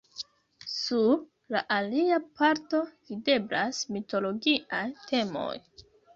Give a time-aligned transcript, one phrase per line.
[0.75, 1.11] Sur
[1.55, 5.49] la alia parto videblas mitologiaj temoj.